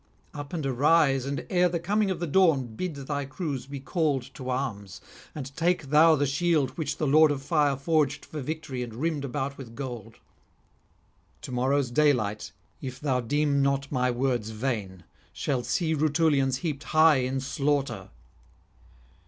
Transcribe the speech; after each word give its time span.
Up 0.33 0.51
and 0.51 0.65
arise, 0.65 1.27
and 1.27 1.45
ere 1.51 1.69
the 1.69 1.79
coming 1.79 2.09
of 2.09 2.19
the 2.19 2.25
Dawn 2.25 2.65
bid 2.75 2.95
thy 2.95 3.23
crews 3.23 3.67
be 3.67 3.79
called 3.79 4.23
to 4.33 4.49
arms; 4.49 4.99
and 5.35 5.55
take 5.55 5.91
thou 5.91 6.15
the 6.15 6.25
shield 6.25 6.71
which 6.71 6.97
the 6.97 7.05
Lord 7.05 7.29
of 7.29 7.43
Fire 7.43 7.77
forged 7.77 8.25
for 8.25 8.41
victory 8.41 8.81
and 8.81 8.95
rimmed 8.95 9.23
about 9.23 9.59
with 9.59 9.75
gold. 9.75 10.15
To 11.43 11.51
morrow's 11.51 11.91
daylight, 11.91 12.51
if 12.81 12.99
thou 12.99 13.21
deem 13.21 13.61
not 13.61 13.91
my 13.91 14.09
words 14.09 14.49
vain, 14.49 15.03
shall 15.33 15.61
see 15.61 15.93
Rutulians 15.93 16.61
heaped 16.65 16.85
high 16.85 17.17
in 17.17 17.39
slaughter.' 17.39 18.09